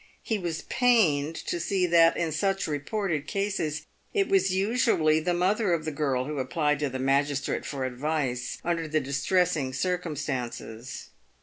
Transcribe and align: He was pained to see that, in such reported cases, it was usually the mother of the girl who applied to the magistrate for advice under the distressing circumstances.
He 0.23 0.39
was 0.39 0.63
pained 0.63 1.35
to 1.45 1.59
see 1.59 1.85
that, 1.85 2.17
in 2.17 2.31
such 2.31 2.65
reported 2.65 3.27
cases, 3.27 3.85
it 4.15 4.29
was 4.29 4.49
usually 4.49 5.19
the 5.19 5.31
mother 5.35 5.73
of 5.73 5.85
the 5.85 5.91
girl 5.91 6.25
who 6.25 6.39
applied 6.39 6.79
to 6.79 6.89
the 6.89 6.97
magistrate 6.97 7.67
for 7.67 7.85
advice 7.85 8.57
under 8.65 8.87
the 8.87 8.99
distressing 8.99 9.73
circumstances. 9.73 11.09